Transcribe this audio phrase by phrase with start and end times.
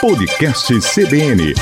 [0.00, 1.52] Podcast CBN.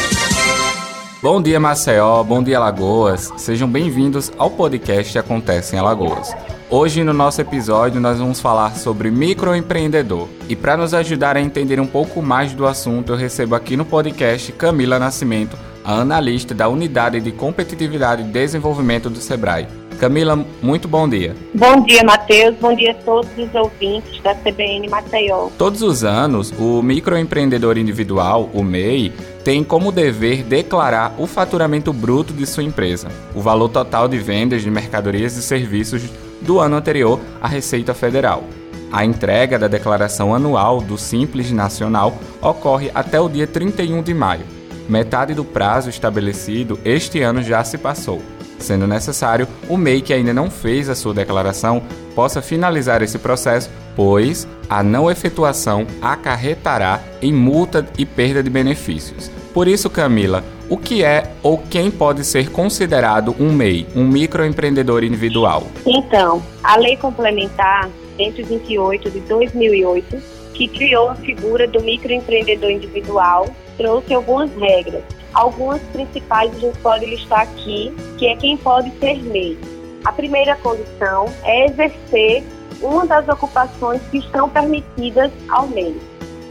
[1.21, 2.23] Bom dia, Maceió.
[2.23, 3.33] Bom dia, Alagoas.
[3.37, 6.33] Sejam bem-vindos ao podcast Acontece em Alagoas.
[6.71, 10.29] Hoje, no nosso episódio, nós vamos falar sobre microempreendedor.
[10.49, 13.85] E para nos ajudar a entender um pouco mais do assunto, eu recebo aqui no
[13.85, 19.67] podcast Camila Nascimento, a analista da Unidade de Competitividade e Desenvolvimento do SEBRAE.
[19.99, 21.35] Camila, muito bom dia.
[21.53, 22.55] Bom dia, Matheus.
[22.61, 25.49] Bom dia a todos os ouvintes da CBN Maceió.
[25.59, 29.13] Todos os anos, o microempreendedor individual, o MEI,
[29.43, 34.63] tem como dever declarar o faturamento bruto de sua empresa, o valor total de vendas
[34.63, 36.03] de mercadorias e serviços
[36.41, 38.45] do ano anterior à Receita Federal.
[38.93, 44.47] A entrega da declaração anual do Simples Nacional ocorre até o dia 31 de maio.
[44.89, 48.23] Metade do prazo estabelecido este ano já se passou
[48.59, 51.83] sendo necessário o MEI que ainda não fez a sua declaração
[52.15, 59.31] possa finalizar esse processo, pois a não efetuação acarretará em multa e perda de benefícios.
[59.55, 65.03] Por isso, Camila, o que é ou quem pode ser considerado um MEI, um microempreendedor
[65.03, 65.65] individual?
[65.87, 70.19] Então, a Lei Complementar 128 de 2008,
[70.53, 75.03] que criou a figura do microempreendedor individual, trouxe algumas regras
[75.35, 79.59] Algumas principais a gente pode listar aqui, que é quem pode ser MEI.
[80.05, 82.45] A primeira condição é exercer
[82.81, 86.01] uma das ocupações que estão permitidas ao MEI.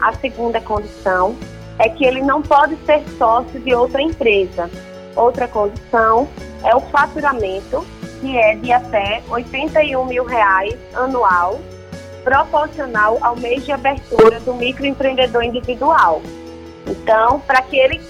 [0.00, 1.36] A segunda condição
[1.78, 4.70] é que ele não pode ser sócio de outra empresa.
[5.16, 6.28] Outra condição
[6.64, 7.84] é o faturamento,
[8.20, 11.58] que é de até 81 mil reais anual,
[12.22, 16.20] proporcional ao mês de abertura do microempreendedor individual.
[16.86, 18.00] Então, para que ele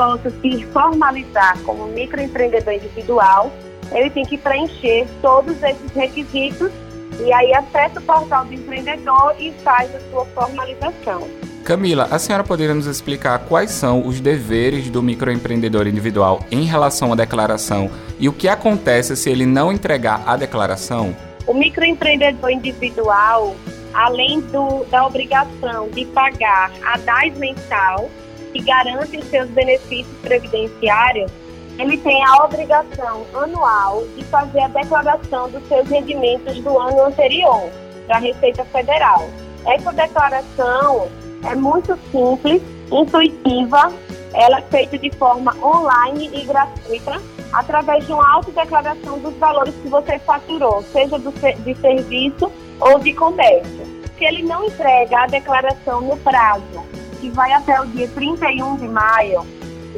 [0.00, 3.52] possa se formalizar como microempreendedor individual,
[3.92, 6.72] ele tem que preencher todos esses requisitos
[7.18, 11.28] e aí acessa o portal do empreendedor e faz a sua formalização.
[11.64, 17.12] Camila, a senhora poderia nos explicar quais são os deveres do microempreendedor individual em relação
[17.12, 21.14] à declaração e o que acontece se ele não entregar a declaração?
[21.46, 23.54] O microempreendedor individual,
[23.92, 28.08] além do, da obrigação de pagar a DAS mensal,
[28.52, 31.30] que garante os seus benefícios previdenciários,
[31.78, 37.70] ele tem a obrigação anual de fazer a declaração dos seus rendimentos do ano anterior
[38.06, 39.28] para a Receita Federal.
[39.66, 41.08] Essa declaração
[41.44, 43.92] é muito simples, intuitiva,
[44.34, 47.20] ela é feita de forma online e gratuita,
[47.52, 53.12] através de uma autodeclaração dos valores que você faturou, seja do, de serviço ou de
[53.14, 54.00] comércio.
[54.18, 58.88] Se ele não entrega a declaração no prazo que vai até o dia 31 de
[58.88, 59.46] maio,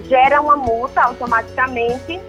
[0.09, 2.21] gera uma multa automaticamente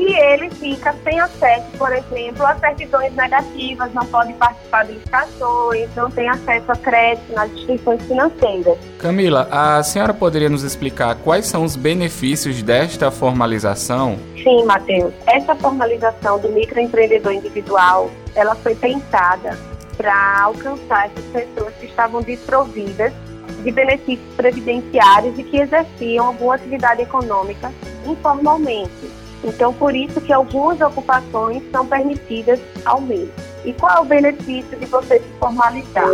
[0.00, 5.90] e ele fica sem acesso, por exemplo, a certidões negativas, não pode participar de licitações,
[5.94, 8.78] não tem acesso a crédito nas instituições financeiras.
[8.98, 14.18] Camila, a senhora poderia nos explicar quais são os benefícios desta formalização?
[14.42, 15.12] Sim, Matheus.
[15.26, 19.58] Essa formalização do microempreendedor individual, ela foi pensada
[19.98, 23.12] para alcançar essas pessoas que estavam desprovidas
[23.60, 27.72] de benefícios previdenciários e que exerciam alguma atividade econômica
[28.06, 29.10] informalmente.
[29.42, 33.28] Então, por isso que algumas ocupações são permitidas ao mês.
[33.64, 36.08] E qual é o benefício de você se formalizar?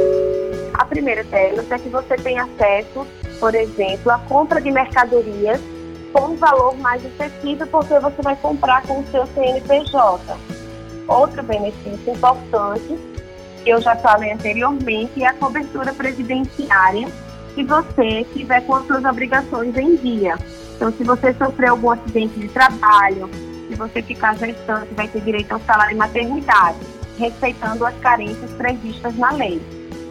[0.74, 3.06] A primeira delas é que você tem acesso,
[3.40, 5.60] por exemplo, à compra de mercadorias
[6.12, 10.36] com um valor mais acessível, porque você vai comprar com o seu CNPJ.
[11.08, 12.98] Outro benefício importante,
[13.62, 17.08] que eu já falei anteriormente, é a cobertura previdenciária
[17.56, 20.36] se você tiver com as suas obrigações em dia.
[20.76, 23.30] Então, se você sofrer algum acidente de trabalho,
[23.66, 26.78] se você ficar gestante, vai ter direito ao salário e maternidade,
[27.18, 29.60] respeitando as carências previstas na lei.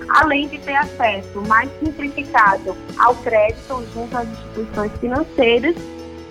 [0.10, 5.76] Além de ter acesso mais simplificado ao crédito junto às instituições financeiras.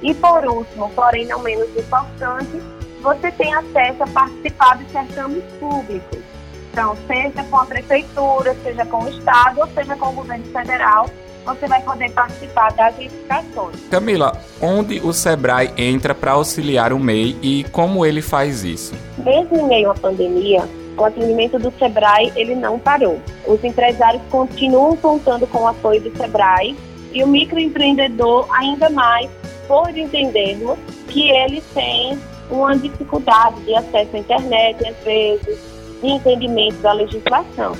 [0.03, 2.61] E, por último, porém não menos importante,
[3.01, 6.34] você tem acesso a participar de certames públicos
[6.75, 11.09] então, seja com a prefeitura, seja com o estado, ou seja com o governo federal,
[11.45, 13.77] você vai poder participar das licitações.
[13.89, 18.93] Camila, onde o Sebrae entra para auxiliar o MEI e como ele faz isso?
[19.19, 20.69] Mesmo em meio à pandemia,
[20.99, 23.21] o atendimento do Sebrae ele não parou.
[23.47, 26.77] Os empresários continuam contando com o apoio do Sebrae
[27.13, 29.31] e o microempreendedor ainda mais
[29.69, 32.19] por entendermos que ele tem
[32.51, 35.74] uma dificuldade de acesso à internet às vezes,
[36.09, 37.73] entendimento da legislação.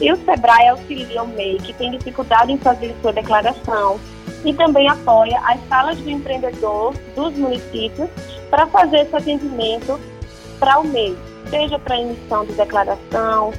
[0.00, 4.00] E o SEBRAE auxilia o MEI, que tem dificuldade em fazer sua declaração,
[4.44, 8.10] e também apoia as salas do empreendedor dos municípios
[8.50, 9.98] para fazer esse atendimento
[10.58, 11.16] para o MEI,
[11.50, 13.52] seja para emissão de declaração,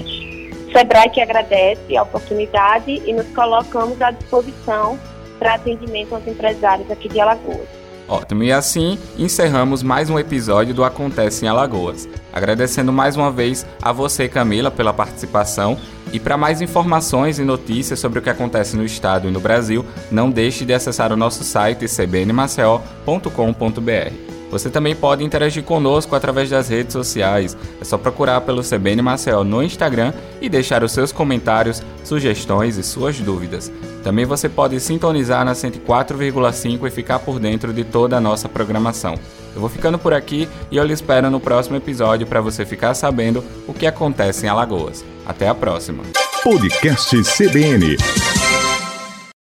[0.73, 4.99] Sebrae que agradece a oportunidade e nos colocamos à disposição
[5.38, 7.79] para atendimento aos empresários aqui de Alagoas.
[8.08, 12.08] Ótimo, e assim encerramos mais um episódio do Acontece em Alagoas.
[12.32, 15.76] Agradecendo mais uma vez a você, Camila, pela participação.
[16.11, 19.85] E para mais informações e notícias sobre o que acontece no estado e no Brasil,
[20.11, 24.28] não deixe de acessar o nosso site cbnmaceo.com.br.
[24.50, 27.56] Você também pode interagir conosco através das redes sociais.
[27.81, 32.83] É só procurar pelo CBN Marcel no Instagram e deixar os seus comentários, sugestões e
[32.83, 33.71] suas dúvidas.
[34.03, 39.15] Também você pode sintonizar na 104,5 e ficar por dentro de toda a nossa programação.
[39.55, 42.95] Eu vou ficando por aqui e eu lhe espero no próximo episódio para você ficar
[42.95, 45.05] sabendo o que acontece em Alagoas.
[45.27, 46.05] Até a próxima.
[46.43, 47.97] Podcast CBN